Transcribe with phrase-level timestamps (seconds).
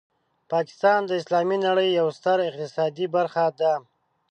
[0.51, 3.73] پاکستان د اسلامي نړۍ یوه ستره اقتصادي برخه ده.